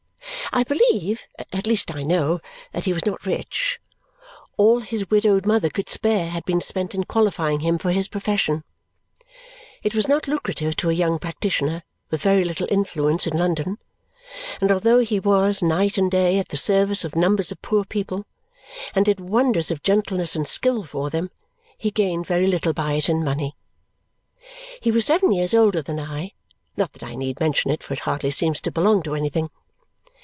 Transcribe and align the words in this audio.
I 0.53 0.65
believe 0.65 1.21
at 1.53 1.65
least 1.65 1.91
I 1.95 2.03
know 2.03 2.41
that 2.73 2.83
he 2.83 2.91
was 2.91 3.05
not 3.05 3.25
rich. 3.25 3.79
All 4.57 4.81
his 4.81 5.09
widowed 5.09 5.45
mother 5.45 5.69
could 5.69 5.87
spare 5.87 6.29
had 6.29 6.43
been 6.43 6.59
spent 6.59 6.93
in 6.93 7.05
qualifying 7.05 7.61
him 7.61 7.77
for 7.77 7.91
his 7.93 8.09
profession. 8.09 8.65
It 9.81 9.95
was 9.95 10.09
not 10.09 10.27
lucrative 10.27 10.75
to 10.75 10.89
a 10.89 10.93
young 10.93 11.19
practitioner, 11.19 11.83
with 12.09 12.21
very 12.23 12.43
little 12.43 12.67
influence 12.69 13.25
in 13.25 13.37
London; 13.37 13.77
and 14.59 14.73
although 14.73 14.99
he 14.99 15.21
was, 15.21 15.61
night 15.61 15.97
and 15.97 16.11
day, 16.11 16.37
at 16.37 16.49
the 16.49 16.57
service 16.57 17.05
of 17.05 17.15
numbers 17.15 17.53
of 17.53 17.61
poor 17.61 17.85
people 17.85 18.25
and 18.93 19.05
did 19.05 19.21
wonders 19.21 19.71
of 19.71 19.83
gentleness 19.83 20.35
and 20.35 20.49
skill 20.49 20.83
for 20.83 21.09
them, 21.09 21.31
he 21.77 21.91
gained 21.91 22.27
very 22.27 22.45
little 22.47 22.73
by 22.73 22.95
it 22.95 23.07
in 23.07 23.23
money. 23.23 23.55
He 24.81 24.91
was 24.91 25.05
seven 25.05 25.31
years 25.31 25.53
older 25.53 25.81
than 25.81 25.97
I. 25.97 26.33
Not 26.75 26.91
that 26.91 27.03
I 27.03 27.15
need 27.15 27.39
mention 27.39 27.71
it, 27.71 27.81
for 27.81 27.93
it 27.93 27.99
hardly 28.01 28.31
seems 28.31 28.59
to 28.61 28.69
belong 28.71 29.01
to 29.03 29.15
anything. 29.15 29.49